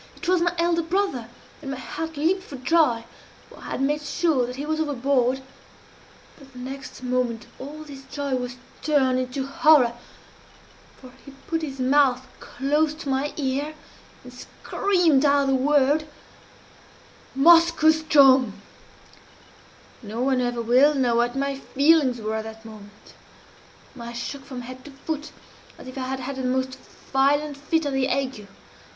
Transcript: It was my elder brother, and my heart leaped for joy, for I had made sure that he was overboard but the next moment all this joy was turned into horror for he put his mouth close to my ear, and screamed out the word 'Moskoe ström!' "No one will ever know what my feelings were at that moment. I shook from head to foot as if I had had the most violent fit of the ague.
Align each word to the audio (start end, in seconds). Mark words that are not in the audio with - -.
It 0.15 0.27
was 0.27 0.41
my 0.41 0.51
elder 0.57 0.81
brother, 0.81 1.27
and 1.61 1.69
my 1.69 1.77
heart 1.77 2.17
leaped 2.17 2.41
for 2.41 2.55
joy, 2.55 3.03
for 3.47 3.59
I 3.59 3.63
had 3.69 3.81
made 3.81 4.01
sure 4.01 4.47
that 4.47 4.55
he 4.55 4.65
was 4.65 4.79
overboard 4.79 5.43
but 6.39 6.51
the 6.53 6.57
next 6.57 7.03
moment 7.03 7.45
all 7.59 7.83
this 7.83 8.01
joy 8.05 8.33
was 8.33 8.55
turned 8.81 9.19
into 9.19 9.45
horror 9.45 9.93
for 10.99 11.11
he 11.23 11.33
put 11.45 11.61
his 11.61 11.79
mouth 11.79 12.27
close 12.39 12.95
to 12.95 13.09
my 13.09 13.31
ear, 13.37 13.75
and 14.23 14.33
screamed 14.33 15.23
out 15.23 15.45
the 15.45 15.53
word 15.53 16.07
'Moskoe 17.37 17.91
ström!' 17.93 18.53
"No 20.01 20.19
one 20.19 20.39
will 20.39 20.47
ever 20.87 20.99
know 20.99 21.13
what 21.17 21.35
my 21.35 21.59
feelings 21.59 22.19
were 22.19 22.33
at 22.37 22.45
that 22.45 22.65
moment. 22.65 23.13
I 23.99 24.13
shook 24.13 24.45
from 24.45 24.61
head 24.61 24.83
to 24.85 24.89
foot 24.89 25.31
as 25.77 25.87
if 25.87 25.95
I 25.95 26.07
had 26.07 26.21
had 26.21 26.37
the 26.37 26.43
most 26.43 26.77
violent 27.13 27.55
fit 27.55 27.85
of 27.85 27.93
the 27.93 28.07
ague. 28.07 28.47